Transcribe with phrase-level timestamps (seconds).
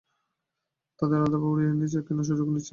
[0.99, 2.69] তাদের আলাদাভাবে উড়িয়ে এনেছি, কোনো সুযোগ নিচ্ছি না আমি।